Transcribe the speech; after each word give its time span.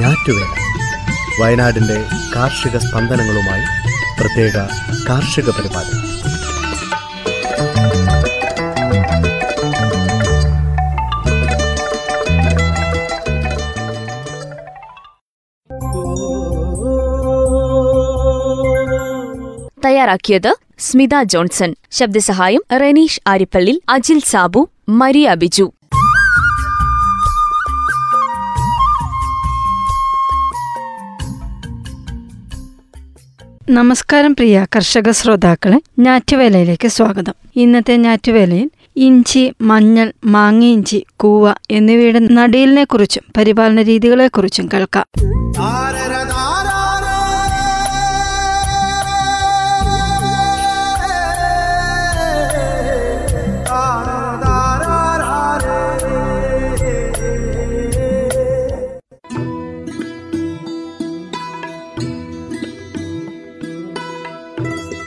ഞാറ്റുവേല 0.00 0.52
വയനാടിന്റെ 1.40 1.96
കാർഷിക 2.36 2.76
സ്പന്ദനങ്ങളുമായി 2.76 3.64
പ്രത്യേക 4.20 4.56
കാർഷിക 5.08 5.50
പരിപാടി. 5.50 5.96
തയ്യാറാക്കിയത് 19.84 20.56
സ്മിത 20.78 21.08
ജോൺസൺ 21.22 21.74
ശബ്ദസഹായം 21.90 22.62
റെനീഷ് 22.80 23.20
ആരിപ്പള്ളി 23.26 23.82
അജിൽ 23.88 24.20
സാബു 24.20 24.70
മരിയ 24.88 25.34
ബിജു. 25.34 25.72
നമസ്കാരം 33.70 34.32
പ്രിയ 34.32 34.66
കർഷക 34.76 35.10
ശ്രോതാക്കളെ 35.10 35.78
ഞാറ്റുവേലയിലേക്ക് 35.98 36.88
സ്വാഗതം. 36.88 37.34
ഇന്നത്തെ 37.56 37.96
ഞാറ്റുവേലയിൽ 37.96 38.70
ഇഞ്ചി 38.96 39.54
മഞ്ഞൾ 39.60 40.12
മാങ്ങയിഞ്ചി 40.24 41.04
കൂവ 41.16 41.54
എന്നിവയുടെ 41.70 42.18
നടീലിനെ 42.18 42.84
കുറിച്ചും 42.84 43.24
പരിപാലന 43.36 43.82
രീതികളെക്കുറിച്ചും 43.82 44.68
കേൾക്കാം. 44.72 45.06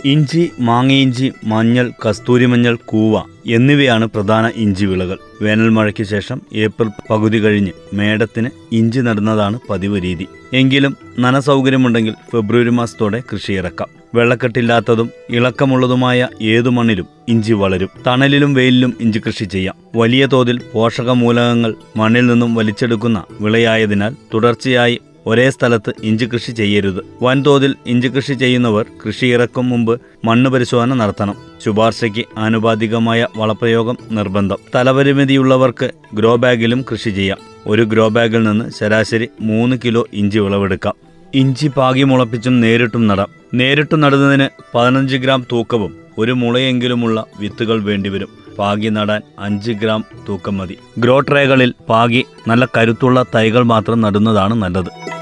ഇഞ്ചി 0.06 0.52
മാങ്ങയിഞ്ചി 0.59 1.32
മഞ്ഞൾ 1.46 1.92
കസ്തൂരിമഞ്ഞൾ 2.06 2.78
കൂവ 2.86 3.22
എന്നിവയാണ് 3.46 4.06
പ്രധാന 4.06 4.52
ഇഞ്ചി 4.56 4.86
വിളകൾ. 4.86 5.18
വേനൽ 5.42 5.70
മഴയ്ക്ക് 5.70 6.04
ശേഷം 6.04 6.42
ഏപ്രിൽ 6.56 6.90
പകുതി 7.09 7.40
കഴിഞ്ഞ് 7.40 7.72
മേടത്തിന് 7.94 8.50
ഇഞ്ചി 8.72 9.00
നടുന്നതാണ് 9.00 9.59
പതിവ് 9.70 10.04
രീതി. 10.04 10.28
എങ്കിലും 10.54 10.98
നനസൗകര്യമുണ്ടെങ്കിൽ 11.20 12.14
ഫെബ്രുവരി 12.31 12.70
മാസത്തോടെ 12.70 13.24
കൃഷി 13.34 13.54
ഇറക്കാം. 13.54 13.88
വെള്ളക്കെട്ടില്ലാത്തതും 14.16 15.09
ഇളക്കമുള്ളതുമായ 15.30 16.28
ഏതു 16.42 16.70
മണ്ണിലും 16.70 17.08
ഇഞ്ചി 17.28 17.54
വളരും. 17.54 17.90
തണലിലും 18.08 18.54
വെയിലിലും 18.54 18.94
ഇഞ്ചി 19.02 19.20
കൃഷി 19.20 19.44
ചെയ്യാം. 19.44 19.76
വലിയ 19.96 20.26
തോതിൽ 20.26 20.59
പോഷകമൂലകങ്ങൾ 20.74 21.76
മണ്ണിൽ 21.98 22.28
നിന്നും 22.28 22.56
വലിച്ചെടുക്കുന്ന 22.56 23.24
വിളയായതിനാൽ 23.42 24.16
തുടർച്ചയായി 24.34 25.00
ഒരേ 25.28 25.50
സ്ഥലത്ത് 25.50 25.94
ഇഞ്ചി 26.04 26.26
കൃഷി 26.26 26.52
ചെയ്യരുത്. 26.52 27.06
വൻതോതിൽ 27.22 27.76
ഇഞ്ചി 27.88 28.08
കൃഷി 28.08 28.34
ചെയ്യുന്നവർ 28.34 28.86
കൃഷി 29.08 29.26
ഇറക്കും 29.26 29.70
മുമ്പ് 29.70 30.02
മണ്ണ് 30.26 30.50
പരിശോധന 30.50 30.94
നടത്തണം. 30.94 31.36
ശുപാർശയ്ക്ക് 31.66 32.26
ആനുപാതികമായ 32.38 33.28
വളപ്രയോഗം 33.38 33.98
നിർബന്ധം. 34.12 34.58
തലപരിമിതിയുള്ളവർക്ക് 34.76 35.92
ഗ്രോ 36.14 36.36
ബാഗിലും 36.36 36.86
കൃഷി 36.92 37.10
ചെയ്യാം. 37.10 37.38
ഒരു 37.68 37.82
ഗ്രോ 37.82 38.08
ബാഗിൽ 38.08 38.44
നിന്ന് 38.44 38.72
ശരാശരി 38.80 39.28
മൂന്ന് 39.42 39.78
കിലോ 39.86 40.08
ഇഞ്ചി 40.14 40.40
വിളവെടുക്കാം. 40.40 40.94
ഇഞ്ചി 41.36 41.68
പാകി 41.68 42.04
മുളപ്പിച്ചും 42.04 42.62
നേരിട്ടും 42.62 43.08
നടാം. 43.08 43.28
നേരിട്ടും 43.54 44.00
നടുന്നതിന് 44.02 44.48
പതിനഞ്ച് 44.76 45.16
ഗ്രാം 45.16 45.46
തൂക്കവും 45.52 45.96
ഒരു 46.18 46.32
മുളയെങ്കിലുമുള്ള 46.32 47.26
വിത്തുകൾ 47.40 47.84
വേണ്ടിവരും. 47.84 48.30
പാകി 48.60 48.90
നടാൻ 48.90 49.22
അഞ്ച് 49.40 49.72
ഗ്രാം 49.72 50.06
തൂക്കം 50.30 50.58
മതി. 50.58 50.78
ഗ്രോ 51.00 51.20
ട്രേകളിൽ 51.20 51.74
പാകി 51.90 52.26
നല്ല 52.48 52.68
കരുത്തുള്ള 52.78 53.26
തൈകൾ 53.36 53.64
മാത്രം 53.64 54.02
നടുന്നതാണ് 54.02 54.53
നല്ലത്. 54.53 55.14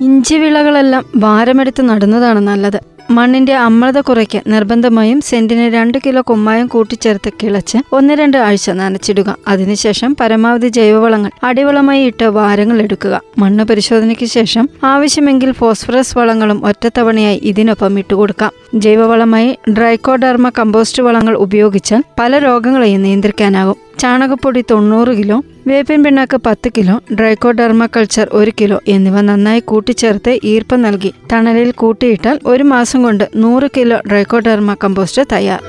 ഇഞ്ചി 0.00 0.34
വിളകളെല്ലാം 0.34 1.04
ഭാരമെടുത്ത് 1.16 1.88
നടുന്നതാണ് 1.88 2.40
നല്ലത്. 2.40 2.80
മണ്ണിന്റെ 3.10 3.54
അമ്ലത 3.54 4.00
കുറയ്ക്കാൻ 4.00 4.42
നിർബന്ധമായും 4.46 5.20
സെന്റിന് 5.20 5.72
രണ്ട് 5.72 5.98
കിലോ 6.06 6.20
കുമ്മായം 6.20 6.66
കൂട്ടിച്ചേർത്ത് 6.66 7.32
കിളച്ച് 7.42 7.78
ഒന്ന് 7.92 8.14
രണ്ട് 8.14 8.36
ആഴ്ച 8.36 8.70
നനച്ചിടുക. 8.70 9.36
അതിനുശേഷം 9.48 10.16
പരമാവധി 10.20 10.68
ജൈവവളങ്ങൾ 10.68 11.30
അടിവളമായി 11.42 12.04
ഇട്ട് 12.04 12.24
വാരങ്ങൾ 12.24 12.82
എടുക്കുക. 12.82 13.20
മണ്ണ് 13.38 13.64
പരിശോധനയ്ക്ക് 13.64 14.24
ശേഷം 14.24 14.68
ആവശ്യമെങ്കിൽ 14.84 15.52
ഫോസ്ഫറസ് 15.52 16.18
വളങ്ങളും 16.18 16.66
ഒറ്റത്തവണയായി 16.66 17.40
ഇതിനൊപ്പം 17.42 17.98
ഇട്ടുകൊടുക്കാം. 17.98 18.52
ജൈവവളമായി 18.74 19.58
ഡ്രൈക്കോഡർമ 19.70 20.48
കമ്പോസ്റ്റ് 20.48 21.02
വളങ്ങൾ 21.02 21.34
ഉപയോഗിച്ചാൽ 21.36 22.02
പല 22.18 22.38
രോഗങ്ങളെയും 22.38 23.02
നിയന്ത്രിക്കാനാകും. 23.02 23.76
ചാണകപ്പൊടി 23.98 24.64
തൊണ്ണൂറ് 24.70 25.16
കിലോ 25.16 25.42
വേപ്പിൻ 25.66 26.04
പിണ്ണാക്ക് 26.04 26.36
പത്ത് 26.36 26.68
കിലോ 26.76 27.02
ഡ്രൈക്കോഡർമ 27.12 27.86
കൾച്ചർ 27.86 28.28
ഒരു 28.32 28.52
കിലോ 28.60 28.80
എന്നിവ 28.88 29.20
നന്നായി 29.20 29.60
കൂട്ടിച്ചേർത്ത് 29.60 30.38
ഈർപ്പം 30.44 30.82
നൽകി 30.82 31.14
തണലിൽ 31.32 31.70
കൂട്ടിയിട്ടാൽ 31.70 32.40
ഒരു 32.46 32.62
മാസം 32.62 33.02
കൊണ്ട് 33.02 33.28
നൂറ് 33.36 33.68
കിലോ 33.76 34.00
ഡ്രൈക്കോഡർമ 34.08 34.76
കമ്പോസ്റ്റ് 34.84 35.22
തയ്യാർ. 35.32 35.60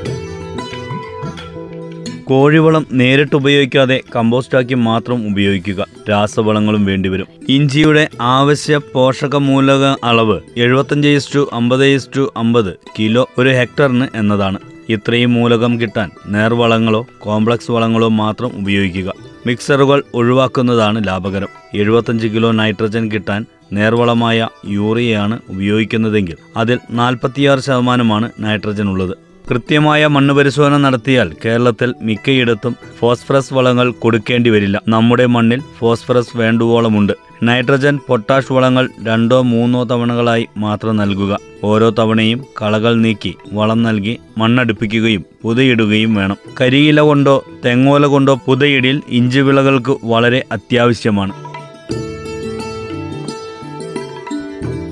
കോഴിവളം 2.30 2.88
നേരിട്ട് 2.92 3.36
ഉപയോഗിക്കാതെ 3.36 4.02
കമ്പോസ്റ്റാക്കി 4.16 4.74
മാത്രം 4.74 5.32
ഉപയോഗിക്കുക. 5.32 5.86
രാസവളങ്ങളും 6.10 6.86
വേണ്ടിവരും. 6.86 7.28
ഇഞ്ചിയുടെ 7.50 8.08
ആവശ്യ 8.22 8.80
പോഷക 8.94 9.36
മൂലക 9.36 9.86
അളവ് 10.04 10.40
എഴുപത്തഞ്ച് 10.58 11.08
ഇസ്റ്റു 11.08 11.50
അമ്പത് 11.54 11.86
ഇസ്റ്റു 11.86 12.34
അമ്പത് 12.38 12.74
കിലോ 13.00 13.30
ഒരു 13.38 13.50
ഹെക്ടറിന് 13.50 14.08
എന്നതാണ്. 14.16 14.58
ഇത്രയും 14.90 15.34
മൂലകം 15.34 15.82
കിട്ടാൻ 15.82 16.12
നേർവളങ്ങളോ 16.28 17.08
കോംപ്ലക്സ് 17.20 17.72
വളങ്ങളോ 17.72 18.08
മാത്രം 18.08 18.52
ഉപയോഗിക്കുക. 18.56 19.14
മിക്സറുകൾ 19.46 20.04
ഒഴിവാക്കുന്നതാണ് 20.14 21.08
ലാഭകരം. 21.08 21.48
എഴുപത്തഞ്ച് 21.74 22.28
കിലോ 22.28 22.52
നൈട്രജൻ 22.52 23.12
കിട്ടാൻ 23.12 23.46
നേർവളമായ 23.74 24.48
യൂറിയയാണ് 24.68 25.40
ഉപയോഗിക്കുന്നതെങ്കിൽ 25.50 26.36
അതിൽ 26.58 26.80
നാൽപ്പത്തിയാറ് 26.92 27.60
ശതമാനമാണ് 27.60 28.32
നൈട്രജൻ 28.40 28.90
ഉള്ളത്. 28.90 29.29
കൃത്യമായ 29.50 30.08
മണ്ണ് 30.08 30.34
പരിശോധന 30.34 30.78
നടത്തിയാൽ 30.78 31.36
കേരളത്തിൽ 31.46 31.94
മിക്കയിടത്തും 32.02 32.76
ഫോസ്ഫറസ് 33.00 33.54
വളങ്ങൾ 33.54 33.92
കൊടുക്കേണ്ടി 33.92 34.50
വരില്ല. 34.50 34.82
നമ്മുടെ 34.88 35.26
മണ്ണിൽ 35.26 35.62
ഫോസ്ഫറസ് 35.80 36.38
വേണ്ടുവോളമുണ്ട്. 36.38 37.14
നൈട്രജൻ 37.44 38.00
പൊട്ടാഷ് 38.08 38.54
വളങ്ങൾ 38.54 38.90
രണ്ടോ 39.04 39.42
മൂന്നോ 39.42 39.84
തവണകളായി 39.84 40.48
മാത്രം 40.58 40.98
നൽകുക. 40.98 41.38
ഓരോ 41.64 41.90
തവണയും 41.90 42.46
കളകൾ 42.62 42.96
നീക്കി 42.96 43.36
വളം 43.54 43.84
നൽകി 43.84 44.20
മണ്ണടുപ്പിക്കുകയും 44.38 45.26
പുതയിടുകയും 45.44 46.16
വേണം. 46.16 46.38
കരിയില 46.62 47.02
കൊണ്ടോ 47.02 47.44
തെങ്ങോല 47.66 48.06
കൊണ്ടോ 48.06 48.40
പുതയിടിൽ 48.46 49.02
ഇഞ്ചി 49.10 49.40
വിളകൾക്ക് 49.40 49.98
വളരെ 50.04 50.44
അത്യാവശ്യമാണ്. 50.52 51.49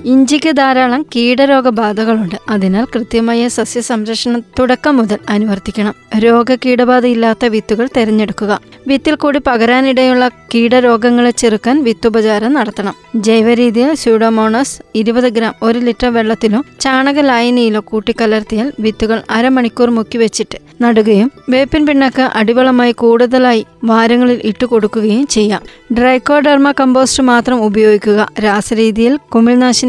ഇഞ്ചിക്ക് 0.07 0.49
ധാരാളം 0.49 1.05
കീടരോഗബാധകളുണ്ട്. 1.15 2.35
അതിനാൽ 2.49 2.85
കൃത്യമായ 2.85 3.47
സസ്യ 3.47 3.81
സംരക്ഷണം 3.81 4.43
തുടക്കം 4.59 4.97
മുതൽ 4.97 5.17
അനുവർത്തിക്കണം. 5.29 5.95
രോഗ 6.19 6.55
കീടബാധയില്ലാത്ത 6.55 7.45
വിത്തുകൾ 7.45 7.89
തിരഞ്ഞെടുക്കുക. 7.97 8.61
വിത്തിൽ 8.87 9.15
കൂടി 9.15 9.39
പകരാനിടയുള്ള 9.47 10.29
കീടരോഗങ്ങളെ 10.55 11.31
ചെറുക്കാൻ 11.31 11.83
വിത്തുപചാരം 11.83 12.53
നടത്തണം. 12.53 12.95
ജൈവരീതിയിൽ 13.15 13.93
സ്യൂഡോമോണസ് 13.93 14.81
ഇരുപത് 14.95 15.29
ഗ്രാം 15.29 15.55
ഒരു 15.63 15.79
ലിറ്റർ 15.79 16.13
വെള്ളത്തിലോ 16.13 16.63
ചാണക 16.79 17.19
ലായനിയിലോ 17.19 17.79
കൂട്ടിക്കലർത്തിയാൽ 17.79 18.71
വിത്തുകൾ 18.79 19.21
അരമണിക്കൂർ 19.29 19.89
മുക്കി 19.89 20.17
വെച്ചിട്ട് 20.17 20.59
നടുകയും 20.81 21.31
വേപ്പിൻ 21.49 21.85
പിണ്ണാക്ക് 21.85 22.21
അടിവളമായി 22.21 22.91
കൂടുതലായി 22.91 23.65
വാരങ്ങളിൽ 23.83 24.41
ഇട്ടുകൊടുക്കുകയും 24.43 25.27
ചെയ്യാം. 25.27 25.61
ഡ്രൈക്കോഡർമ 25.93 26.71
കമ്പോസ്റ്റ് 26.71 27.23
മാത്രം 27.23 27.65
ഉപയോഗിക്കുക. 27.65 28.29
രാസരീതിയിൽ 28.43 29.19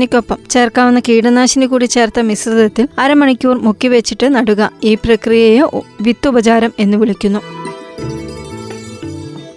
കുമിൾനാശിനിക്കൊപ്പം 0.08 0.50
ചേർക്കാവുന്ന 0.50 1.00
കീടനാശിനി 1.00 1.66
കൂടി 1.66 1.86
ചേർത്ത 1.86 2.20
മിശ്രിതത്തിൽ 2.20 2.88
അരമണിക്കൂർ 2.98 3.56
മുക്കി 3.66 3.88
വെച്ചിട്ട് 3.88 4.26
നടുക. 4.34 4.70
ഈ 4.84 4.94
പ്രക്രിയയെ 4.94 5.64
വിത്തുപചാരം 6.00 6.72
എന്ന് 6.78 6.96
വിളിക്കുന്നു. 6.96 7.40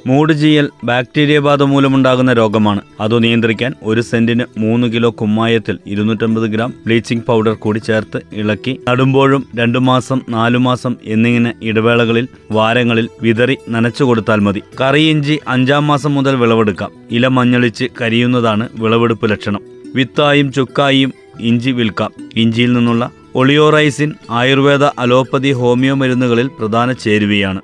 മൂട് 0.07 0.33
ചീയൽ 0.41 0.67
ബാക്ടീരിയ 0.83 1.39
ബാധ 1.39 1.63
മൂലമുണ്ടാകുന്ന 1.63 2.33
രോഗമാണ്. 2.33 2.81
അത് 2.99 3.23
നിയന്ത്രിക്കാൻ 3.23 3.71
ഒരു 3.83 4.01
സെന്റിന് 4.01 4.45
മൂന്ന് 4.57 4.87
കിലോ 4.93 5.09
കുമ്മായത്തിൽ 5.21 5.77
ഇരുന്നൂറ്റമ്പത് 5.87 6.47
ഗ്രാം 6.53 6.73
ബ്ലീച്ചിംഗ് 6.85 7.23
പൗഡർ 7.27 7.53
കൂടി 7.53 7.79
ചേർത്ത് 7.79 8.21
ഇളക്കി. 8.33 8.73
നടുമ്പോഴും 8.89 9.43
രണ്ടു 9.59 9.79
മാസം 9.79 10.21
നാലു 10.29 10.57
മാസം 10.67 10.95
എന്നിങ്ങനെ 11.05 11.53
ഇടവേളകളിൽ 11.61 12.27
വാരങ്ങളിൽ 12.51 13.09
വിതറി 13.21 13.57
നനച്ചു 13.69 14.03
കൊടുത്താൽ 14.03 14.39
മതി. 14.39 14.63
കറി 14.81 15.03
ഇഞ്ചി 15.13 15.39
അഞ്ചാം 15.47 15.85
മാസം 15.87 16.13
മുതൽ 16.15 16.35
വിളവെടുക്കാം. 16.35 16.91
ഇല 17.11 17.27
മഞ്ഞളിച്ച് 17.27 17.85
കരിയുന്നതാണ് 18.01 18.67
വിളവെടുപ്പ് 18.79 19.31
ലക്ഷണം. 19.31 19.80
വിത്തായും 19.95 20.51
ചുക്കായും 20.51 21.13
ഇഞ്ചി 21.39 21.71
വിൽക്കാം. 21.71 22.11
ഇഞ്ചിയിൽ 22.35 22.73
നിന്നുള്ള 22.73 23.11
ഒളിയോറൈസിൻ 23.35 24.13
ആയുർവേദ 24.31 24.83
അലോപ്പതി 24.83 25.51
ഹോമിയോ 25.51 25.93
മരുന്നുകളിൽ 25.93 26.47
പ്രധാന 26.47 26.91
ചേരുവയാണ്. 26.91 27.61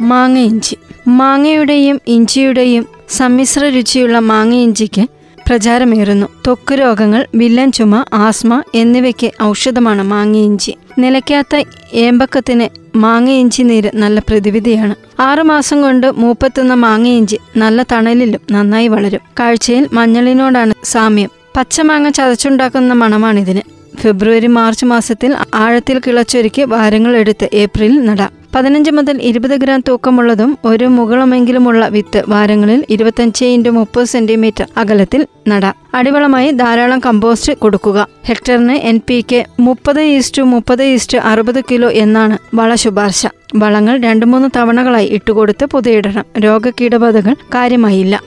മാങ്ങ 0.00 0.38
ഇഞ്ചി. 0.38 0.76
മാങ്ങയുടെയും 1.08 2.00
ഇഞ്ചിയുടെയും 2.06 2.86
സമ്മിശ്ര 3.08 3.64
രുചിയുള്ള 3.64 4.18
മാങ്ങ 4.18 4.54
ഇഞ്ചിക്ക് 4.54 5.06
പ്രചാരമേറുന്നു. 5.48 6.26
ത്വക്ക് 6.26 6.74
രോഗങ്ങൾ 6.74 7.26
വില്ലൻ 7.34 7.72
ചുമ 7.72 8.04
ആസ്മ 8.12 8.62
എന്നിവയ്ക്ക് 8.74 9.30
ഔഷധമാണ് 9.42 10.02
മാങ്ങ 10.02 10.36
ഇഞ്ചി. 10.36 10.74
നിലയ്ക്കാത്ത 10.98 11.64
ഏമ്പക്കത്തിന് 11.92 12.96
മാങ്ങ 12.96 13.30
ഇഞ്ചി 13.30 13.62
നീര് 13.62 13.90
നല്ല 13.94 14.20
പ്രതിവിധിയാണ്. 14.20 14.94
ആറുമാസം 15.20 15.82
കൊണ്ട് 15.82 16.06
മൂപ്പത്തുന്ന 16.10 16.74
മാങ്ങ 16.74 17.08
ഇഞ്ചി 17.08 17.38
നല്ല 17.56 17.82
തണലിലും 17.82 18.40
നന്നായി 18.52 18.88
വളരും. 18.88 19.20
കാഴ്ചയിൽ 19.40 19.88
മഞ്ഞളിനോടാണ് 19.92 20.74
സാമ്യം. 20.84 21.30
പച്ചമാങ്ങ 21.56 22.08
ചതച്ചുണ്ടാക്കുന്ന 22.08 22.92
മണമാണിതിന്. 22.92 23.60
ഫെബ്രുവരി 23.96 24.46
മാർച്ച് 24.46 24.84
മാസത്തിൽ 24.84 25.36
ആഴത്തിൽ 25.54 26.00
കിളച്ചൊരുക്കി 26.06 26.62
വാരങ്ങൾ 26.62 27.16
എടുത്ത് 27.16 27.48
ഏപ്രിലിൽ 27.54 28.04
നടാം. 28.04 28.41
പതിനഞ്ച് 28.54 28.90
മുതൽ 28.90 29.22
ഇരുപത് 29.22 29.50
ഗ്രാം 29.50 29.82
തൂക്കമുള്ളതും 29.88 30.58
ഒരു 30.64 30.84
മുകളമെങ്കിലുമുള്ള 30.84 31.88
വിത്ത് 31.88 32.24
വാരങ്ങളിൽ 32.28 32.84
ഇരുപത്തഞ്ച് 32.90 33.44
ഇന്റു 33.44 33.70
മുപ്പത് 33.70 34.04
സെന്റിമീറ്റർ 34.04 34.66
അകലത്തിൽ 34.76 35.26
നട. 35.48 35.72
അടിവളമായി 35.94 36.50
ധാരാളം 36.50 37.00
കമ്പോസ്റ്റ് 37.00 37.52
കൊടുക്കുക. 37.52 38.08
ഹെക്ടറിന് 38.26 38.72
എൻ 38.72 39.00
പി 39.08 39.24
കെ 39.32 39.46
മുപ്പത് 39.60 40.00
ഈസ്റ്റു 40.00 40.42
മുപ്പത് 40.42 40.82
ഈസ്റ്റു 40.82 41.18
അറുപത് 41.18 41.60
കിലോ 41.60 41.90
എന്നാണ് 41.90 42.38
വള 42.54 42.74
ശുപാർശ. 42.74 43.26
വളങ്ങൾ 43.54 44.00
രണ്ടു 44.00 44.26
മൂന്ന് 44.26 44.48
തവണകളായി 44.56 45.08
ഇട്ടുകൊടുത്ത് 45.08 45.64
പുതയിടണം. 45.64 46.24
രോഗകീടബാധകൾ 46.38 47.34
കാര്യമായില്ല. 47.34 48.22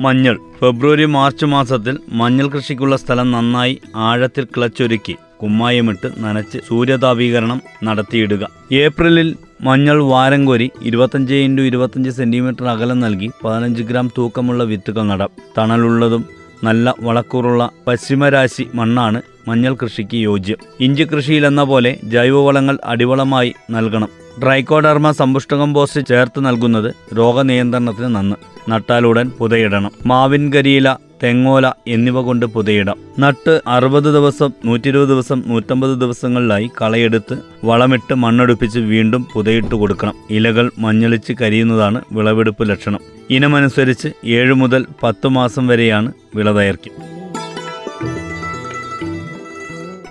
മഞ്ഞൾ. 0.00 0.38
ഫെബ്രുവരി 0.60 1.04
മാർച്ച് 1.04 1.46
മാസത്തിൽ 1.46 1.98
മഞ്ഞൾ 2.08 2.48
കൃഷിക്കുള്ള 2.48 2.96
സ്ഥലം 2.96 3.30
നന്നായി 3.30 3.80
ആഴത്തിൽ 3.96 4.44
കിളച്ചൊരുക്കി. 4.44 5.16
കുമ്മായമിട്ട് 5.42 6.08
നനച്ച് 6.18 6.58
സൂര്യതാപീകരണം 6.68 7.62
നടത്തിയിടുക. 7.84 8.48
ഏപ്രിലിൽ 8.72 9.36
മഞ്ഞൾ 9.60 10.02
വാരം 10.02 10.44
കോരി 10.44 10.70
ഇരുപത്തഞ്ച് 10.82 11.34
ഇന്റു 11.34 11.62
ഇരുപത്തഞ്ച് 11.62 12.10
സെന്റിമീറ്റർ 12.10 12.64
അകലം 12.64 13.00
നൽകി 13.00 13.30
പതിനഞ്ച് 13.44 13.82
ഗ്രാം 13.82 14.10
തൂക്കമുള്ള 14.18 14.64
വിത്തുകൾ 14.64 15.02
നടാം. 15.02 15.28
തണലുള്ളതും 15.58 16.24
നല്ല 16.64 16.94
വളക്കൂറുള്ള 17.00 17.70
പശ്ചിമരാശി 17.86 18.66
മണ്ണാണ് 18.74 19.22
മഞ്ഞൾ 19.48 19.74
കൃഷിക്ക് 19.74 20.16
യോജ്യം. 20.16 20.56
ഇഞ്ചി 20.80 21.04
കൃഷിയിലെന്ന 21.04 21.62
പോലെ 21.62 21.98
ജൈവവളങ്ങൾ 22.04 22.78
അടിവളമായി 22.84 23.54
നൽകണം. 23.70 24.08
ഡ്രൈക്കോഡർമ 24.42 25.10
സമ്പുഷ്ട 25.10 25.54
കമ്പോസ്റ്റ് 25.54 26.06
ചേർത്ത് 26.06 26.46
നൽകുന്നത് 26.46 26.94
രോഗനിയന്ത്രണത്തിന് 27.18 28.14
നന്ന്. 28.16 28.36
നട്ടാലുടൻ 28.70 29.30
പുതയിടണം. 29.38 29.90
മാവിൻ 30.06 30.52
കരിയില 30.52 30.96
തെങ്ങോല 31.22 31.66
എന്നിവ 31.86 32.20
കൊണ്ട് 32.20 32.46
പുതയിടാം. 32.46 32.98
നട്ട് 33.18 33.60
അറുപത് 33.66 34.04
ദിവസം 34.04 34.50
നൂറ്റി 34.64 34.88
ഇരുപത് 34.88 35.08
ദിവസം 35.08 35.42
നൂറ്റമ്പത് 35.46 36.00
ദിവസങ്ങളിലായി 36.00 36.70
കളയെടുത്ത് 36.82 37.38
വളമിട്ട് 37.64 38.14
മണ്ണടുപ്പിച്ച് 38.14 38.78
വീണ്ടും 38.78 39.26
പുതയിട്ട് 39.32 39.74
കൊടുക്കണം. 39.74 40.14
ഇലകൾ 40.30 40.70
മഞ്ഞളിച്ച് 40.78 41.32
കരിയുന്നതാണ് 41.40 42.02
വിളവെടുപ്പ് 42.12 42.70
ലക്ഷണം. 42.70 43.00
ഇനമനുസരിച്ച് 43.30 44.08
ഏഴ് 44.24 44.52
മുതൽ 44.52 44.86
പത്ത് 45.02 45.28
മാസം 45.28 45.66
വരെയാണ് 45.66 46.12
വിള 46.34 46.52
ദൈർഘ്യം. 46.52 47.18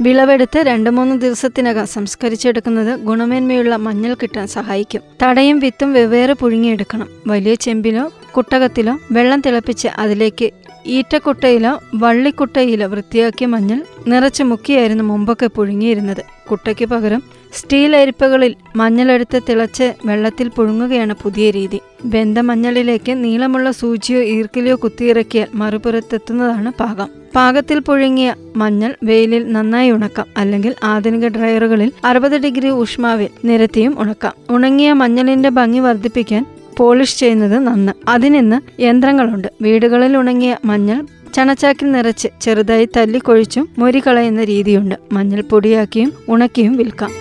വിളവെടുത്ത് 0.01 0.57
രണ്ട് 0.57 0.89
മൂന്ന് 0.89 1.21
ദിവസത്തിനകം 1.21 1.87
സംസ്കരിച്ചെടുക്കുന്നത് 1.87 2.99
ഗുണമേന്മയുള്ള 2.99 3.75
മഞ്ഞൾ 3.75 4.13
കിട്ടാൻ 4.13 4.47
സഹായിക്കും. 4.47 5.01
തടയും 5.23 5.59
വിത്തും 5.59 5.93
വെവ്വേറെ 5.93 6.33
പുഴുങ്ങിയെടുക്കണം. 6.33 7.07
വലിയ 7.27 7.55
ചെമ്പിലോ 7.55 8.11
കുട്ടകത്തിലോ 8.37 8.99
വെള്ളം 9.11 9.41
തിളപ്പിച്ച് 9.41 9.87
അതിലേക്ക് 9.87 10.51
ഈറ്റക്കുട്ടയിലോ 10.87 11.81
വള്ളിക്കുട്ടയിലോ 11.95 12.87
വൃത്തിയാക്കിയ 12.87 13.45
മഞ്ഞൾ 13.45 13.83
നിറച്ച് 14.07 14.43
മുക്കിയായിരുന്നു 14.43 15.03
മുമ്പൊക്കെ 15.03 15.47
പുഴുങ്ങിയിരുന്നത്. 15.47 16.23
കുട്ടയ്ക്ക് 16.51 16.85
പകരം 16.85 17.23
സ്റ്റീൽ 17.53 17.95
അരിപ്പകളിൽ 17.95 18.55
മഞ്ഞളെടുത്ത് 18.75 19.41
തിളച്ച് 19.49 19.93
വെള്ളത്തിൽ 20.05 20.47
പുഴുങ്ങുകയാണ് 20.47 21.15
പുതിയ 21.23 21.51
രീതി. 21.51 21.79
വെന്ത 22.05 22.37
മഞ്ഞളിലേക്ക് 22.37 23.23
നീളമുള്ള 23.23 23.71
സൂചിയോ 23.71 24.19
ഈർക്കിലിയോ 24.19 24.75
കുത്തിയിറക്കിയാൽ 24.75 25.47
മറുപുറത്തെത്തുന്നതാണ് 25.53 26.71
പാകം. 26.79 27.09
പാകത്തിൽ 27.35 27.79
പുഴുങ്ങിയ 27.79 28.35
മഞ്ഞൾ 28.55 28.95
വെയിലിൽ 29.03 29.51
നന്നായി 29.51 29.91
ഉണക്കാം. 29.91 30.25
അല്ലെങ്കിൽ 30.37 30.75
ആധുനിക 30.83 31.27
ഡ്രയറുകളിൽ 31.27 31.91
അറുപത് 32.05 32.37
ഡിഗ്രി 32.37 32.69
ഊഷ്മാവിൽ 32.69 33.27
നിരത്തിയും 33.45 33.99
ഉണക്കാം. 33.99 34.33
ഉണങ്ങിയ 34.49 34.93
മഞ്ഞളിന്റെ 34.93 35.49
ഭംഗി 35.49 35.79
വർദ്ധിപ്പിക്കാൻ 35.79 36.45
പോളിഷ് 36.77 37.19
ചെയ്യുന്നത് 37.19 37.59
നന്ന്. 37.59 37.93
അതിനിന്ന് 38.09 38.81
യന്ത്രങ്ങളുണ്ട്. 38.81 39.47
വീടുകളിൽ 39.61 40.17
ഉണങ്ങിയ 40.17 40.57
മഞ്ഞൾ 40.65 41.05
ചണച്ചാക്കിൽ 41.33 41.91
നിറച്ച് 41.91 42.27
ചെറുതായി 42.41 42.89
തല്ലിക്കൊഴിച്ചും 42.97 43.69
മൊരി 43.77 43.99
കളയുന്ന 43.99 44.43
രീതിയുണ്ട്. 44.43 44.95
മഞ്ഞൾ 45.11 45.41
പൊടിയാക്കിയും 45.41 46.13
ഉണക്കിയും 46.29 46.77
വിൽക്കാം. 46.77 47.11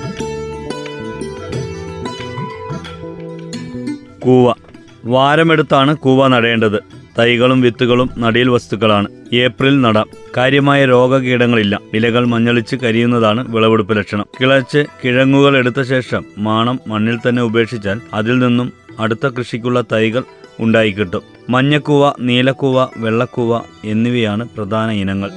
കൂവ. 4.21 4.55
വാരമെടുത്താണ് 5.05 5.97
കൂവ 5.97 6.29
നടേണ്ടത്. 6.29 6.83
തൈകളും 7.19 7.61
വിത്തുകളും 7.61 8.11
നടീൽ 8.19 8.49
വസ്തുക്കളാണ്. 8.49 9.09
ഏപ്രിൽ 9.35 9.81
നടാം. 9.81 10.07
കാര്യമായ 10.37 10.85
രോഗകീടങ്ങളില്ല. 10.85 11.81
ഇലകൾ 11.95 12.25
മഞ്ഞളിച്ച് 12.27 12.77
കരിയുന്നതാണ് 12.77 13.55
വിളവെടുപ്പ് 13.55 13.97
ലക്ഷണം. 13.97 14.27
കിളച്ച് 14.41 14.85
കിഴങ്ങുകൾ 15.05 15.57
എടുത്ത 15.57 15.83
ശേഷം 15.83 16.25
മാണം 16.39 16.81
മണ്ണിൽ 16.87 17.19
തന്നെ 17.29 17.43
ഉപേക്ഷിച്ചാൽ 17.43 18.01
അതിൽ 18.15 18.39
നിന്നും 18.39 18.86
അടുത്ത 19.01 19.27
കൃഷിക്കുള്ള 19.27 19.81
തൈകൾ 19.93 20.25
ഉണ്ടായിക്കിട്ടും. 20.61 21.23
മഞ്ഞക്കൂവ 21.51 22.13
നീലക്കൂവ 22.21 22.89
വെള്ളക്കൂവ 22.97 23.61
എന്നിവയാണ് 23.85 24.49
പ്രധാന 24.49 24.91
ഇനങ്ങൾ. 24.91 25.31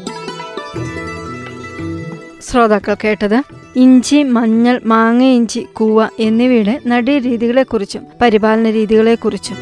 ശ്രോതാക്കൾ 2.41 2.95
കേട്ടത് 3.03 3.43
ഇഞ്ചി 3.75 4.23
മഞ്ഞൾ 4.23 4.81
മാങ്ങ 4.85 5.23
ഇഞ്ചി 5.23 5.67
കൂവ 5.73 6.07
എന്നിവയുടെ 6.19 6.79
നടീരീതികളെക്കുറിച്ചും 6.87 8.05
പരിപാലന 8.21 8.69
രീതികളെക്കുറിച്ചും. 8.69 9.57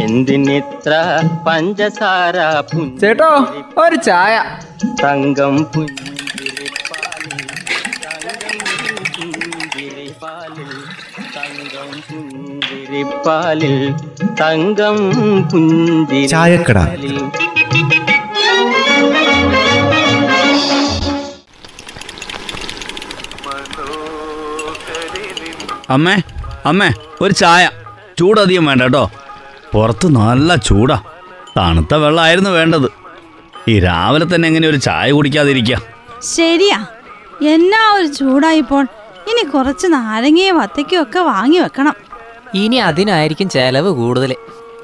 എന്തിനിത്ര 0.00 0.92
പഞ്ചസാര 1.46 2.36
ചേട്ടോ 3.00 3.30
ഒരു 3.78 3.96
ചായ. 3.96 4.42
തങ്കം 5.04 5.56
പുഞ്ചിരിപ്പാലിൽ 5.64 6.03
പുഞ്ചിരിപ്പാലിൽ 12.84 13.74
തങ്കം 14.40 14.96
പുഞ്ചി 15.50 16.26
ചായക്കട. 16.26 16.78
അമ്മേ 25.90 26.16
അമ്മേ 26.66 26.90
ഒരു 27.20 27.32
ചായ. 27.32 27.70
ചൂടധികം 28.18 28.66
വേണ്ട 28.66 28.82
കേട്ടോ. 28.82 29.10
പുറത്ത് 29.72 30.06
നല്ല 30.16 30.56
ചൂടാ. 30.56 30.98
തണുത്ത 31.56 31.94
വെള്ളമായിരുന്നു 31.94 32.50
വേണ്ടത്. 32.50 32.88
ഈ 33.68 33.80
രാവിലെ 33.80 34.26
തന്നെ 34.34 34.46
എങ്ങനെ 34.46 34.68
ഒരു 34.68 34.76
ചായ 34.76 35.10
കുടിക്കാതിരിക്കുക 35.12 35.80
ശരിയാ. 36.22 36.86
എന്നാ 37.48 37.92
ഒരു 37.96 38.06
ചൂടായിപ്പോൾ. 38.06 38.86
ഇനി 39.30 39.42
കുറച്ച് 39.50 39.86
നാരങ്ങയും 39.86 40.56
വത്തയ്ക്കും 40.58 41.02
ഒക്കെ 41.02 41.18
വാങ്ങി 41.18 41.58
വെക്കണം. 41.58 42.03
ഇനി 42.54 42.76
അതിനായിരിക്കും 42.76 43.48
ചെലവ് 43.48 43.90
കൂടുതൽ 43.90 44.34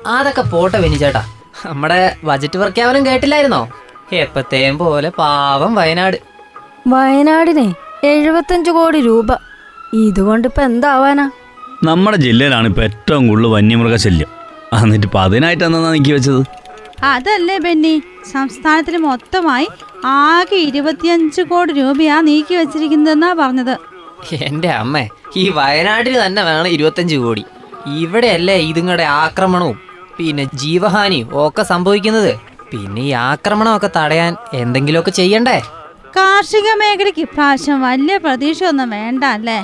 അതൊക്കെ 0.07 0.43
പോട്ടെ 0.43 0.79
വിനിച്ചേട്ടാ 0.79 1.23
നമ്മുടെ 1.67 2.17
ബജറ്റ് 2.25 2.59
പ്രഖ്യാപനം 2.59 3.07
കേട്ടില്ലായിരുന്നോ? 3.07 3.69
എപ്പത്തേം 4.13 4.79
പോലെ 4.79 5.09
പാവം 5.19 5.75
വയനാട്. 5.75 6.17
വയനാടിനെ 6.87 7.67
എഴുപത്തഞ്ച് 8.05 8.71
കോടി 8.71 9.01
രൂപ. 9.01 9.31
ഇതുകൊണ്ട് 9.33 10.09
ഇതുകൊണ്ടിപ്പോ 10.09 10.63
എന്താവാനാ? 10.63 11.27
നമ്മുടെ 11.85 12.17
ജില്ലയിലാണ് 12.17 12.67
ഇപ്പൊ 12.69 12.83
ഏറ്റവും 12.83 13.29
കൂടുതൽ 13.29 13.47
വന്യമൃഗശല്യം 13.47 14.31
എന്നിട്ട് 14.83 15.07
ഇപ്പം 15.07 15.21
അതിനായിട്ട് 15.21 15.65
എന്നാ 15.65 15.93
നീക്കി 15.93 16.13
വെച്ചത്? 16.13 16.43
അതല്ലേ 17.05 17.59
ബെന്നി. 17.59 17.95
സംസ്ഥാനത്തിന് 18.33 18.99
മൊത്തമായി 18.99 19.69
ആകെ 20.07 20.57
ഇരുപത്തിയഞ്ച് 20.57 21.43
കോടി 21.43 21.73
രൂപയാ 21.73 22.21
നീക്കി 22.21 22.55
വെച്ചിരിക്കുന്നതെന്നാ 22.55 23.33
പറഞ്ഞത്. 23.33 23.75
എന്റെ 24.49 24.69
അമ്മേ 24.69 25.09
ഈ 25.37 25.49
വയനാട്ടിൽ 25.49 26.27
തന്നെ 26.27 26.43
വേണം 26.43 26.69
ഇരുപത്തഞ്ച് 26.69 27.17
കോടി. 27.17 27.45
ഇവിടെയല്ലേ 27.87 28.57
ഇതുങ്ങളുടെ 28.71 29.03
ആക്രമണവും. 29.03 29.79
പിന്നെ 30.19 30.45
ജീവഹാനിയും 30.55 31.29
ഒക്കെ 31.45 31.63
സംഭവിക്കുന്നത്. 31.63 32.33
പിന്നെ 32.73 33.03
ഈ 33.03 33.11
ആക്രമണമൊക്കെ 33.11 33.91
തടയാൻ 33.97 34.37
എന്തെങ്കിലുമൊക്കെ 34.55 35.11
ചെയ്യണ്ടേ? 35.11 35.59
കാർഷിക 36.17 36.69
മേഖലയ്ക്ക് 36.81 37.21
ഇപ്രാവശ്യം 37.21 37.83
വലിയ 37.83 38.17
പ്രതീക്ഷയൊന്നും 38.17 38.91
വേണ്ട 38.91 39.25
അല്ലേ 39.25 39.59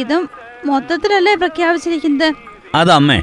ഇതും 0.00 0.28
മൊത്തത്തിലല്ലേ 0.66 1.34
പ്രഖ്യാപിച്ചിരിക്കുന്നത്? 1.34 2.28
അതമ്മേ 2.74 3.22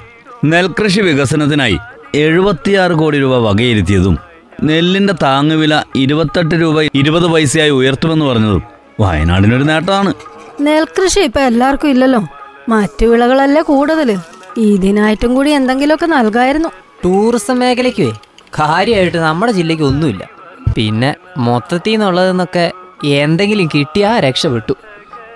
നെൽകൃഷി 0.52 1.02
വികസനത്തിനായി 1.02 1.78
എഴുപത്തിയാറ് 2.16 2.94
കോടി 2.94 3.18
രൂപ 3.18 3.36
വകയിരുത്തിയതും 3.48 4.18
നെല്ലിന്റെ 4.64 5.14
താങ്ങുവില 5.24 5.84
ഇരുപത്തെട്ട് 5.96 6.56
രൂപ 6.62 6.82
ഇരുപത് 6.82 7.28
പൈസയായി 7.34 7.70
ഉയർത്തുമെന്ന് 7.70 8.26
പറഞ്ഞതും 8.26 8.64
വയനാടിനൊരു 9.00 9.64
നേട്ടമാണ്. 9.64 10.14
നെൽകൃഷി 10.62 11.20
ഇപ്പൊ 11.20 11.42
എല്ലാവർക്കും 11.42 11.90
ഇല്ലല്ലോ. 11.90 12.22
മറ്റു 12.72 13.06
വിളകളല്ലേ 13.06 13.62
കൂടുതൽ. 13.62 14.18
ഇതിനായിട്ടും 14.58 15.36
കൂടി 15.36 15.50
എന്തെങ്കിലുമൊക്കെ 15.50 16.06
നൽകായിരുന്നു. 16.06 16.70
ടൂറിസം 17.06 17.60
മേഖലയ്ക്ക് 17.60 18.12
കാര്യമായിട്ട് 18.60 19.18
നമ്മുടെ 19.18 19.52
ജില്ലയ്ക്ക് 19.52 19.84
ഒന്നുമില്ല. 19.84 20.24
പിന്നെ 20.76 21.16
മൊത്തത്തിൽ 21.38 21.92
നിന്നുള്ളതെന്നൊക്കെ 21.92 22.72
എന്തെങ്കിലും 23.04 23.68
കിട്ടിയാ 23.68 24.20
രക്ഷപ്പെട്ടു. 24.20 24.74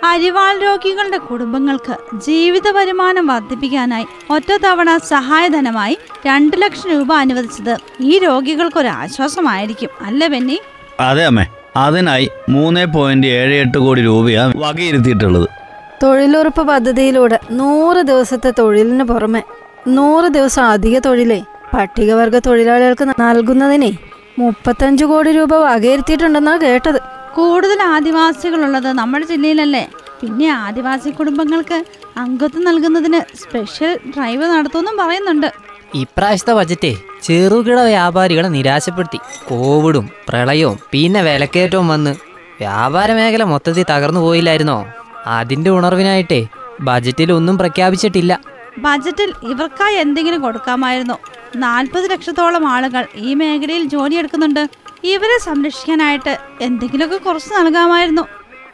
അരിവാൾ 0.03 0.61
രോഗികളുടെ 0.61 1.17
കുടുംബങ്ങൾക്ക് 1.17 2.19
ജീവിത 2.19 2.67
വരുമാനം 2.69 3.27
വർദ്ധിപ്പിക്കാനായി 3.27 4.05
ഒറ്റത്തവണ 4.29 4.97
സഹായധനമായി 4.97 5.97
രണ്ട് 6.25 6.61
ലക്ഷം 6.61 6.89
രൂപ 6.89 7.13
അനുവദിച്ചത് 7.13 7.77
ഈ 8.01 8.19
രോഗികൾക്ക് 8.19 8.77
ഒരു 8.77 8.87
ആശ്വാസമായിരിക്കും. 8.87 9.89
അല്ല 10.01 10.27
ബെന്നി? 10.27 10.57
അതെ 10.99 11.25
അമ്മേ. 11.25 11.45
അതിനായി 11.77 12.29
മൂന്ന് 12.49 12.85
പോയിന്റ് 12.85 13.27
ഏഴ് 13.27 13.53
എട്ട് 13.53 13.77
കോടി 13.77 14.01
രൂപയാണ് 14.01 14.53
വകയിരുത്തിയിട്ടുള്ളത്. 14.57 15.64
തൊഴിലുറപ്പ് 16.03 16.61
പദ്ധതിയിലൂടെ 16.61 17.39
നൂറ് 17.51 17.97
ദിവസത്തെ 17.97 18.53
തൊഴിലിന് 18.59 19.03
പുറമെ 19.03 19.41
നൂറ് 19.87 20.25
ദിവസം 20.25 20.63
അധിക 20.63 20.99
തൊഴിലേ 20.99 21.43
പട്ടികവർഗ 21.73 22.39
തൊഴിലാളികൾക്ക് 22.39 23.05
നൽകുന്നതിനെ 23.19 23.97
മുപ്പത്തഞ്ച് 24.39 25.05
കോടി 25.05 25.31
രൂപ 25.31 25.55
വകയിരുത്തിയിട്ടുണ്ടെന്നാണ് 25.55 26.61
കേട്ടത്. 26.61 26.99
കൂടുതൽ 27.35 27.81
ആദിവാസികളുള്ളത് 27.83 28.87
നമ്മുടെ 28.87 29.25
ജില്ലയിലല്ലേ? 29.25 29.87
പിന്നെ 30.21 30.47
ആദിവാസി 30.49 31.09
കുടുംബങ്ങൾക്ക് 31.09 31.85
അംഗത്വം 32.17 32.63
നൽകുന്നതിന് 32.63 33.37
സ്പെഷ്യൽ 33.37 33.99
ഡ്രൈവ് 34.15 34.43
നടത്തുമെന്നും 34.43 34.97
പറയുന്നുണ്ട്. 34.97 35.49
ഇപ്രാവശ്യത്തെ 35.95 36.53
ബജറ്റേ 36.53 36.95
ചെറുകിട 37.23 37.79
വ്യാപാരികളെ 37.79 38.47
നിരാശപ്പെടുത്തി. 38.47 39.19
കോവിഡും 39.49 40.09
പ്രളയവും 40.29 40.79
പിന്നെ 40.91 41.21
വിലക്കയറ്റവും 41.21 41.87
വന്ന് 41.87 42.15
വ്യാപാര 42.59 43.13
മേഖല 43.13 43.43
മൊത്തത്തിൽ 43.43 43.85
തകർന്നു 43.89 44.19
പോയില്ലായിരുന്നോ? 44.19 44.77
അതിന്റെ 45.25 45.69
ഉണർവിനായിട്ടേ 45.69 46.47
ബജറ്റിൽ 46.81 47.31
ഒന്നും 47.31 47.57
പ്രഖ്യാപിച്ചിട്ടില്ല. 47.57 48.39
ബജറ്റിൽ 48.77 49.33
ഇവർക്കായി 49.43 49.95
എന്തെങ്കിലും 49.95 50.41
കൊടുക്കാമായിരുന്നു. 50.41 51.17
നാൽപ്പത് 51.55 52.11
ലക്ഷത്തോളം 52.11 52.67
ആളുകൾ 52.67 53.07
ഈ 53.15 53.33
മേഖലയിൽ 53.33 53.89
ജോലിയെടുക്കുന്നുണ്ട് 53.89 54.69
ഇവരെ 55.03 55.37
സംരക്ഷിക്കാനായിട്ട് 55.43 56.37
എന്തെങ്കിലുമൊക്കെ 56.61 57.17
കുറച്ച് 57.17 57.53
നൽകാമായിരുന്നു. 57.53 58.21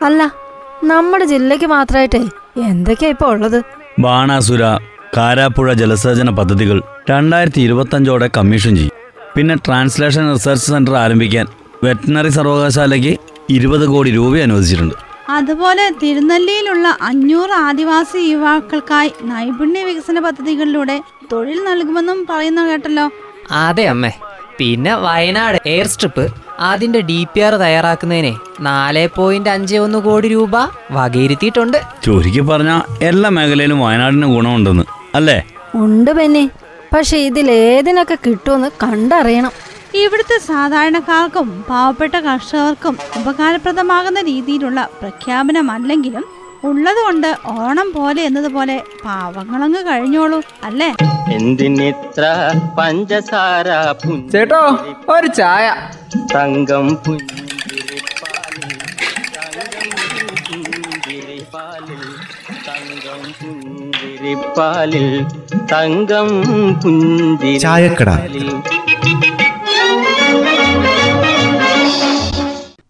അല്ല 0.01 0.31
നമ്മുടെ 0.83 1.25
ജില്ലക്ക് 1.25 1.65
മാത്രമായിട്ടേ 1.65 2.23
എന്തൊക്കെയാ 2.57 3.09
ഇപ്പൊ 3.09 3.25
ഉള്ളത്? 3.25 3.63
ബാണാസുര 3.99 4.77
കാരാപ്പുഴ 5.17 5.73
ജലസേചന 5.73 6.29
പദ്ധതികൾ 6.29 6.81
രണ്ടായിരത്തി 7.09 7.61
ഇരുപത്തഞ്ചോടെ 7.61 8.29
കമ്മീഷൻ 8.37 8.75
ചെയ്യും. 8.75 8.91
പിന്നെ 9.35 9.55
ട്രാൻസ്ലേഷൻ 9.55 10.33
റിസർച്ച് 10.33 10.67
സെന്റർ 10.67 10.95
ആരംഭിക്കാൻ 10.95 11.45
വെറ്റിനറി 11.83 12.29
സർവകലാശാലയ്ക്ക് 12.29 13.17
ഇരുപത് 13.49 13.87
കോടി 13.87 14.11
രൂപ 14.11 14.37
അനുവദിച്ചിട്ടുണ്ട്. 14.37 15.10
അതുപോലെ 15.35 15.85
തിരുനെല്ലിയിലുള്ള 16.01 16.87
അഞ്ഞൂറ് 17.01 17.53
ആദിവാസി 17.67 18.19
യുവാക്കൾക്കായി 18.31 19.11
നൈപുണ്യ 19.31 19.81
വികസന 19.89 20.19
പദ്ധതികളിലൂടെ 20.19 20.97
തൊഴിൽ 21.31 21.59
നൽകുമെന്നും 21.69 22.19
പറയുന്ന 22.29 22.61
കേട്ടല്ലോ. 22.69 23.05
അതെ 23.65 23.85
അമ്മേ. 23.93 24.11
പിന്നെ 24.59 24.93
വയനാട് 25.05 25.57
എയർ 25.73 25.87
സ്ട്രിപ്പ് 25.87 26.25
അതിന്റെ 26.69 26.99
ഡി 26.99 27.19
പി 27.33 27.39
ആർ 27.39 27.53
തയ്യാറാക്കുന്നതിന് 27.55 28.31
നാല് 28.67 29.03
പോയിന്റ് 29.15 29.49
അഞ്ച് 29.49 29.77
ഒന്ന് 29.85 29.99
കോടി 30.07 30.27
രൂപ 30.27 30.55
വകയിരുത്തിയിട്ടുണ്ട്. 30.97 31.77
ചുരുക്കി 32.05 32.41
പറഞ്ഞ 32.41 32.73
എല്ലാ 33.01 33.29
മേഖലയിലും 33.29 33.79
വയനാടിന് 33.85 34.27
ഗുണമുണ്ടെന്ന് 34.35 34.85
അല്ലേ? 35.15 35.37
ഉണ്ട് 35.75 36.11
പെന്നെ 36.19 36.43
പക്ഷെ 36.93 37.17
ഇതിലേതിനൊക്കെ 37.27 38.17
കിട്ടുമെന്ന് 38.25 38.69
കണ്ടറിയണം. 38.83 39.53
ഇവിടുത്തെ 39.99 40.41
സാധാരണക്കാർക്കും 40.41 41.63
പാവപ്പെട്ട 41.69 42.19
കർഷകർക്കും 42.19 42.97
ഉപകാരപ്രദമാകുന്ന 43.17 44.21
രീതിയിലുള്ള 44.21 44.89
പ്രഖ്യാപനമല്ലെങ്കിലും 45.01 46.23
ഉള്ളതുകൊണ്ട് 46.63 47.37
ഓണം 47.53 47.93
പോലെ 47.93 48.21
എന്നതുപോലെ 48.21 48.83
പാവങ്ങളങ്ങ് 49.05 49.87
കഴിഞ്ഞോളൂ 49.87 50.41
അല്ലേ? 50.63 50.93
എന്തിനിത്ര 51.31 52.23
പഞ്ചസാര 52.77 53.67
ചേട്ടോ 54.31 54.77
ഒരു 55.09 55.27
ചായ. 55.33 55.73
തങ്കം 56.33 56.97
പുഞ്ചിരിപ്പാലിൽ 57.05 58.73
തങ്കം 62.67 63.21
പുഞ്ചിരിപ്പാലിൽ 63.41 65.25
തങ്കം 65.71 66.29
പുഞ്ചിരിപ്പാലിൽ 66.83 68.49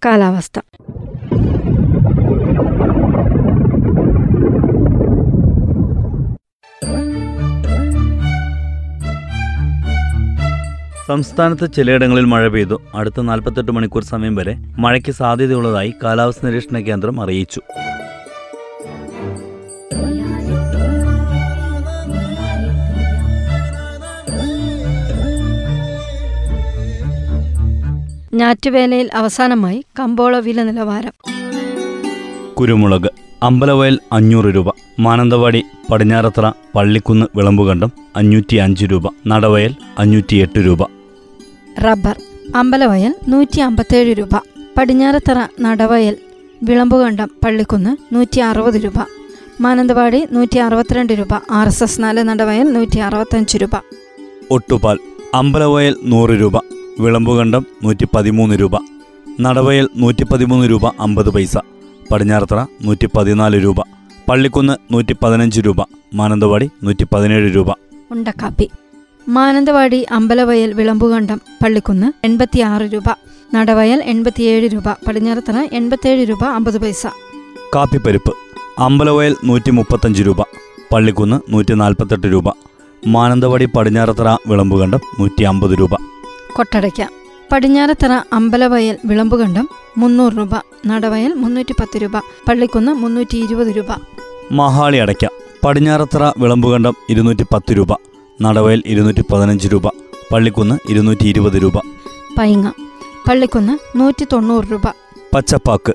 കാലാവസ്ഥ. 0.06 0.60
സംസ്ഥാനത്ത് 11.08 11.74
ചിലയിടങ്ങളിൽ 11.74 12.26
മഴ 12.26 12.48
പെയ്തു. 12.48 12.82
അടുത്ത 12.96 13.22
നാൽപ്പത്തെട്ട് 13.22 13.72
മണിക്കൂർ 13.72 14.04
സമയം 14.04 14.36
വരെ 14.36 14.54
മഴയ്ക്ക് 14.80 15.12
സാധ്യതയുള്ളതായി 15.12 15.94
കാലാവസ്ഥ 16.04 16.46
നിരീക്ഷണ 16.46 16.80
കേന്ദ്രം 16.80 17.22
അറിയിച്ചു. 17.22 17.62
ഞാറ്റുവേലയിൽ 28.42 29.10
അവസാനമായി 29.14 29.84
കമ്പോള 30.00 30.40
വില 30.40 30.64
നിലവാരം. 30.64 31.14
കുരുമുളക് 32.60 33.10
അമ്പലവയൽ 33.44 34.00
അഞ്ഞൂറ് 34.12 34.50
രൂപ 34.56 34.70
മാനന്തവാടി 35.00 35.62
പടിഞ്ഞാറത്തറ 35.92 36.48
പള്ളിക്കുന്ന് 36.76 37.26
വിളമ്പുകണ്ടം 37.36 37.92
അഞ്ഞൂറ്റി 38.16 38.56
അഞ്ച് 38.56 38.86
രൂപ 38.92 39.06
നടവയൽ 39.28 39.74
അഞ്ഞൂറ്റി 39.98 40.36
എട്ട് 40.36 40.60
രൂപ. 40.66 40.82
റബ്ബർ 41.84 42.16
അമ്പലവയൽ 42.56 43.16
നൂറ്റി 43.28 43.60
അമ്പത്തേഴ് 43.60 44.18
രൂപ 44.18 44.34
പടിഞ്ഞാറത്തറ 44.78 45.40
നടവയൽ 45.62 46.16
വിളമ്പുകണ്ടം 46.64 47.30
പള്ളിക്കുന്ന് 47.46 47.92
നൂറ്റി 48.16 48.40
അറുപത് 48.40 48.84
രൂപ 48.84 48.98
മാനന്തവാടി 49.62 50.28
നൂറ്റി 50.32 50.58
അറുപത്തിരണ്ട് 50.58 51.14
രൂപ 51.14 51.34
ആർ 51.52 51.68
എസ് 51.68 51.84
എസ് 51.84 52.04
നാല് 52.04 52.22
നടവയൽ 52.30 52.68
നൂറ്റി 52.74 53.00
അറുപത്തഞ്ച് 53.00 53.58
രൂപ. 53.58 53.76
ഒട്ടുപാൽ 54.52 54.98
അമ്പലവയൽ 55.34 55.96
നൂറ് 56.04 56.34
രൂപ 56.42 56.56
വിളമ്പുകണ്ടം 57.00 57.66
നൂറ്റി 57.84 58.08
പതിമൂന്ന് 58.16 58.56
രൂപ. 58.56 58.72
നടവയൽ 59.42 59.90
നൂറ്റി 59.98 60.24
പതിമൂന്ന് 60.24 60.70
രൂപ 60.70 60.88
അമ്പത് 60.88 61.30
പൈസ. 61.30 61.58
പടിഞ്ഞാറത്തറ 62.12 62.66
നൂറ്റി 62.82 63.10
പതിനാല് 63.18 63.64
രൂപ. 63.64 63.76
പള്ളിക്കുന്ന് 64.30 64.94
നൂറ്റി 64.94 65.16
പതിനഞ്ച് 65.24 65.62
രൂപ. 65.62 65.76
മാനന്തവാടി 66.14 66.70
നൂറ്റി 66.84 67.08
പതിനേഴ് 67.14 67.56
രൂപ. 67.56 67.72
ഉണ്ടക്കാപ്പി. 68.12 68.70
മാനന്തവാടി 69.30 70.06
അമ്പലവയൽ 70.12 70.74
വിളമ്പുകണ്ടം 70.74 71.42
പള്ളിക്കുന്ന് 71.64 72.26
എൺപത്തിയാറ് 72.26 72.82
രൂപ. 72.82 73.04
നടവയൽ 73.54 74.04
എൺപത്തിയേഴ് 74.04 74.70
രൂപ. 74.74 74.90
പടിഞ്ഞാറത്തറ 75.08 75.68
എൺപത്തേഴ് 75.74 76.30
രൂപ 76.30 76.44
അമ്പത് 76.46 76.82
പൈസ. 76.82 77.08
കാപ്പിപ്പരിപ്പ് 77.76 78.34
അമ്പലവയൽ 78.80 79.36
നൂറ്റി 79.44 79.72
മുപ്പത്തഞ്ച് 79.72 80.24
രൂപ. 80.24 80.42
പള്ളിക്കുന്ന് 80.92 81.54
നൂറ്റി 81.54 81.74
നാൽപ്പത്തെട്ട് 81.74 82.28
രൂപ. 82.28 82.44
മാനന്തവാടി 83.08 83.66
പടിഞ്ഞാറത്തറ 83.66 84.38
വിളമ്പുകണ്ടം 84.48 85.00
നൂറ്റി 85.20 85.44
അമ്പത് 85.44 85.80
രൂപ. 85.80 85.90
കൊട്ടടയ്ക്ക. 86.56 87.08
പടിഞ്ഞാറത്തറ 87.52 88.12
അമ്പലവയൽ 88.34 88.98
വിളമ്പുകണ്ടം 89.06 89.70
മുന്നൂറ് 89.98 90.34
രൂപ. 90.38 90.50
നടവയൽ 90.88 91.34
മുന്നൂറ്റി 91.34 91.72
പത്ത് 91.72 91.98
രൂപ. 92.02 92.18
പള്ളിക്കുന്ന് 92.20 92.92
മുന്നൂറ്റി 92.92 93.38
ഇരുപത് 93.38 93.68
രൂപ. 93.68 93.86
മഹാളി 94.52 94.98
അടയ്ക്ക. 94.98 95.28
പടിഞ്ഞാറത്തറ 95.66 96.32
വിളമ്പുകണ്ടം 96.38 96.94
ഇരുന്നൂറ്റി 97.10 97.44
പത്ത് 97.54 97.78
രൂപ. 97.78 97.88
നടവയൽ 98.42 98.84
ഇരുന്നൂറ്റി 98.86 99.24
പതിനഞ്ച് 99.34 99.68
രൂപ. 99.68 99.88
പള്ളിക്കുന്ന് 100.32 100.92
ഇരുന്നൂറ്റി 100.92 101.28
ഇരുപത് 101.28 101.64
രൂപ. 101.64 101.78
പൈങ്ങ. 102.40 102.72
പള്ളിക്കുന്ന് 103.30 104.00
നൂറ്റി 104.00 104.28
തൊണ്ണൂറ് 104.34 104.66
രൂപ. 104.72 104.82
പച്ചപ്പാക്ക്. 105.34 105.94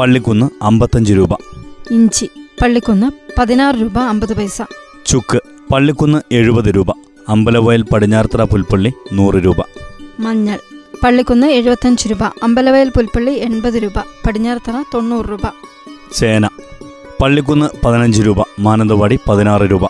പള്ളിക്കുന്ന് 0.00 0.50
അമ്പത്തഞ്ച് 0.62 1.12
രൂപ. 1.12 1.32
ഇഞ്ചി. 1.90 2.28
പള്ളിക്കുന്ന് 2.62 3.40
പതിനാറ് 3.40 3.74
രൂപ 3.74 3.98
അമ്പത് 3.98 4.36
പൈസ. 4.36 4.62
ചുക്ക്. 5.06 5.42
പള്ളിക്കുന്ന് 5.72 6.18
എഴുപത് 6.32 6.74
രൂപ. 6.76 6.86
അമ്പലവയൽ 7.28 7.82
പടിഞ്ഞാറത്തറ 7.82 8.42
പുൽപ്പള്ളി 8.42 8.92
നൂറ് 9.12 9.34
രൂപ. 9.34 9.56
മഞ്ഞൾ. 10.18 10.58
പള്ളിക്കുന്ന് 11.04 11.46
എഴുപത്തഞ്ച് 11.46 12.08
രൂപ. 12.08 12.24
അമ്പലവയൽ 12.24 12.88
പുൽപ്പള്ളി 12.88 13.32
എൺപത് 13.32 13.74
രൂപ. 13.74 13.98
പടിഞ്ഞാറത്തറ 14.26 14.82
തൊണ്ണൂറ് 14.94 15.26
രൂപ. 15.30 15.40
ചേന. 16.14 16.48
പള്ളിക്കുന്ന് 17.22 17.86
പതിനഞ്ച് 17.86 18.22
രൂപ. 18.22 18.36
മാനന്തവാടി 18.58 19.18
പതിനാറ് 19.28 19.62
രൂപ. 19.62 19.86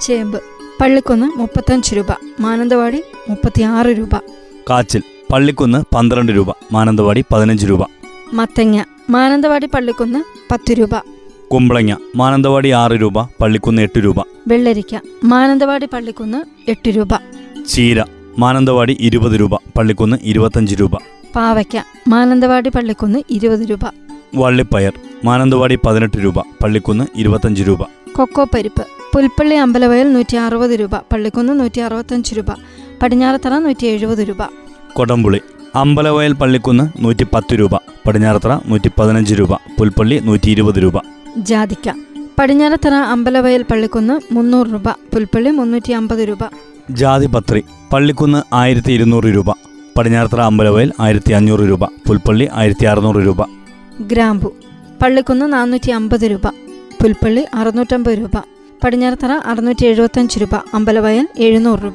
ചേമ്പ്. 0.00 0.40
പള്ളിക്കുന്ന് 0.80 1.38
മുപ്പത്തഞ്ച് 1.38 1.96
രൂപ. 1.96 2.06
മാനന്തവാടി 2.40 3.02
മുപ്പത്തിയാറ് 3.30 3.86
രൂപ. 3.86 4.14
കാച്ചിൽ. 4.70 5.02
പള്ളിക്കുന്ന് 5.32 5.84
പന്ത്രണ്ട് 5.94 6.32
രൂപ. 6.32 6.46
മാനന്തവാടി 6.72 7.24
പതിനഞ്ച് 7.32 7.66
രൂപ. 7.66 7.86
മത്തങ്ങ. 8.32 8.84
മാനന്തവാടി 9.10 9.66
പള്ളിക്കുന്ന് 9.66 10.24
പത്ത് 10.52 10.72
രൂപ. 10.72 10.90
കുമ്പളങ്ങ. 11.52 11.96
മാനന്തവാടി 12.16 12.68
ആറ് 12.68 12.92
രൂപ. 12.92 13.22
പള്ളിക്കുന്ന് 13.22 13.82
എട്ട് 13.82 13.98
രൂപ. 13.98 14.16
വെള്ളരിക്ക. 14.48 15.00
മാനന്തവാടി 15.24 15.86
പള്ളിക്കുന്ന് 15.86 16.70
എട്ട് 16.70 16.88
രൂപ. 16.88 17.08
ചീര. 17.68 18.21
മാനന്തവാടി 18.38 18.96
ഇരുപത് 19.00 19.40
രൂപ 19.40 19.54
പള്ളിക്കുന്ന് 19.54 20.16
ഇരുപത്തഞ്ച് 20.22 20.76
രൂപ. 20.80 20.90
പാവയ്ക്ക 21.36 21.76
മാനന്തവാടി 22.08 22.68
പള്ളിക്കുന്ന് 22.68 23.18
ഇരുപത് 23.30 23.60
രൂപ. 23.60 23.80
വള്ളിപ്പയർ 24.34 24.92
മാനന്തവാടി 25.24 25.78
പതിനെട്ട് 25.86 26.24
രൂപ 26.24 26.40
പള്ളിക്കുന്ന് 26.40 27.04
ഇരുപത്തഞ്ച് 27.16 27.62
രൂപ. 27.62 27.82
കൊക്കോ 28.16 28.44
പരിപ്പ് 28.44 28.86
പുൽപ്പള്ളി 29.14 29.54
അമ്പലവയൽ 29.54 30.12
നൂറ്റി 30.12 30.36
അറുപത് 30.36 30.70
രൂപ 30.70 30.96
പള്ളിക്കുന്ന് 30.96 31.60
നൂറ്റി 31.60 31.80
അറുപത്തഞ്ച് 31.80 32.34
രൂപ 32.36 32.46
പടിഞ്ഞാറത്തറ 33.02 33.58
നൂറ്റി 33.58 33.86
എഴുപത് 33.86 34.18
രൂപ. 34.18 34.36
കൊടംപുളി 34.92 35.40
അമ്പലവയൽ 35.74 36.32
പള്ളിക്കുന്ന് 36.32 37.04
നൂറ്റി 37.04 37.26
പത്ത് 37.34 37.58
രൂപ 37.58 37.76
പടിഞ്ഞാറത്തറ 37.76 38.58
നൂറ്റി 38.66 38.90
പതിനഞ്ച് 39.00 39.34
രൂപ 39.34 39.54
പുൽപ്പള്ളി 39.54 40.18
നൂറ്റി 40.18 40.50
ഇരുപത് 40.50 40.82
രൂപ. 40.82 40.92
ജാതിക്ക 41.38 41.94
പടിഞ്ഞാറത്തറ 42.38 42.94
അമ്പലവയൽ 42.94 43.62
പള്ളിക്കുന്ന് 43.62 44.34
മുന്നൂറ് 44.34 44.66
രൂപ 44.72 44.90
പുൽപ്പള്ളി 44.90 45.50
മുന്നൂറ്റി 45.50 45.92
അമ്പത് 45.92 46.28
രൂപ. 46.28 46.71
ജാതിപത്രി 46.90 47.64
പള്ളിക്കുന്ന് 47.92 48.42
ആയിരത്തി 48.54 48.92
ഇരുന്നൂറ് 48.92 49.24
രൂപ 49.24 49.50
പടിഞ്ഞാറത്തറ 49.96 50.40
അമ്പലവയൽ 50.40 50.92
ആയിരത്തി 51.00 51.32
അഞ്ഞൂറ് 51.32 51.60
രൂപ 51.60 51.84
പുൽപ്പള്ളി 51.84 52.48
ആയിരത്തി 52.52 52.84
അറുന്നൂറ് 52.84 53.16
രൂപ. 53.16 53.42
ഗ്രാമ്പു 54.00 54.52
പള്ളിക്കുന്ന് 55.02 55.52
നാനൂറ്റി 55.52 55.90
അമ്പത് 55.90 56.20
രൂപ 56.20 56.46
പുൽപ്പള്ളി 57.02 57.44
അറുന്നൂറ്റമ്പത് 57.54 58.18
രൂപ 58.18 58.30
പടിഞ്ഞാറത്തറ 58.84 59.32
അറുന്നൂറ്റി 59.32 59.86
എഴുപത്തഞ്ച് 59.86 60.40
രൂപ 60.40 60.54
അമ്പലവയൽ 60.74 61.28
എഴുന്നൂറ് 61.38 61.80
രൂപ. 61.80 61.94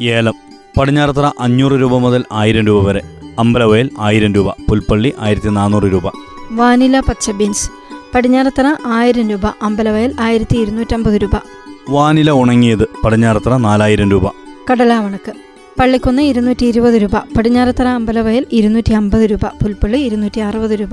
ഏലം 0.00 0.34
പടിഞ്ഞാറത്തറ 0.78 1.30
അഞ്ഞൂറ് 1.40 1.72
രൂപ 1.72 1.96
മുതൽ 1.96 2.24
ആയിരം 2.32 2.66
രൂപ 2.66 2.86
വരെ 2.88 3.00
അമ്പലവയൽ 3.38 3.90
ആയിരം 3.98 4.34
രൂപ 4.34 4.50
പുൽപ്പള്ളി 4.68 5.14
ആയിരത്തി 5.20 5.48
നാനൂറ് 5.48 5.82
രൂപ. 5.82 6.12
വാനില 6.52 7.00
പച്ച 7.00 7.30
ബീൻസ് 7.30 7.70
പടിഞ്ഞാറത്തറ 8.14 8.74
ആയിരം 8.86 9.30
രൂപ 9.30 9.46
അമ്പലവയൽ 9.62 10.14
ആയിരത്തി 10.20 10.56
ഇരുന്നൂറ്റമ്പത് 10.56 11.14
രൂപ. 11.14 11.65
വാനില 11.90 12.30
ഉണങ്ങിയത് 12.30 12.88
പടിഞ്ഞാറത്തറ 13.04 13.56
നാലായിരം 13.56 14.10
രൂപ. 14.10 14.32
കടലാവണക്ക് 14.70 15.32
പള്ളിക്കുന്ന് 15.80 16.22
ഇരുന്നൂറ്റി 16.22 16.66
ഇരുപത് 16.66 16.94
രൂപ. 16.94 17.16
പടിഞ്ഞാറത്തറ 17.36 17.86
അമ്പലവയൽ 17.88 18.46
ഇരുന്നൂറ്റി 18.52 18.92
അമ്പത് 18.92 19.30
രൂപ. 19.30 19.46
പുൽപ്പള്ളി 19.46 19.98
ഇരുന്നൂറ്റി 19.98 20.38
അറുപത് 20.38 20.70
രൂപ. 20.70 20.88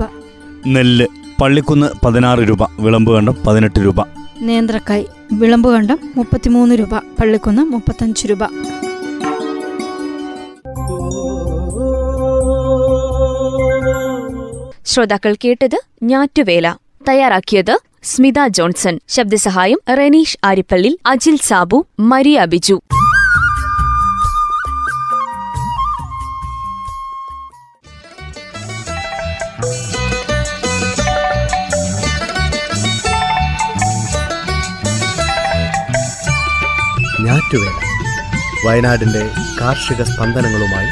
നെല്ല് 0.66 1.06
പള്ളിക്കുന്ന് 1.40 2.06
പതിനാറ് 2.06 2.38
രൂപ. 2.38 2.80
വിളമ്പ് 2.80 3.12
കണ്ടം 3.12 3.36
പതിനെട്ട് 3.46 3.80
രൂപ. 3.84 4.06
നേന്ത്രക്കായ് 4.40 5.04
വിളമ്പുകണ്ടം 5.32 5.98
മുപ്പത്തിമൂന്ന് 6.16 6.74
രൂപ. 6.74 6.94
പള്ളിക്കുന്ന് 6.94 7.62
മുപ്പത്തഞ്ച് 7.62 8.26
രൂപ. 8.26 8.44
ശ്രോതാക്കൾ 14.86 15.34
കേട്ടത് 15.44 15.80
ഞാറ്റുവേല. 16.02 16.76
തയ്യാറാക്കിയത് 17.08 17.78
സ്മിത 18.04 18.34
ജോൺസൺ 18.48 19.00
ശബ്ദസഹായം 19.08 19.80
റെനീഷ് 19.96 20.38
ആരിപ്പള്ളി 20.44 20.98
അജിൽ 21.06 21.36
സാബു 21.36 21.86
മരിയ 22.00 22.44
ബിജു. 22.44 22.82
വയനാടിന്റെ 38.66 39.30
കാർഷിക 39.60 40.02
സ്പന്ദനങ്ങളുമായി 40.02 40.90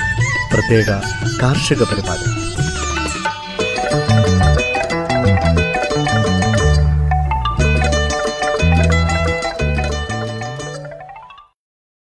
പ്രത്യേക 0.52 0.86
കാർഷിക 1.42 1.78
പരിപാടി. 1.78 2.51